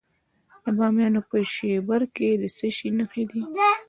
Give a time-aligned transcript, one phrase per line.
[0.63, 3.41] د بامیان په شیبر کې د څه شي نښې دي؟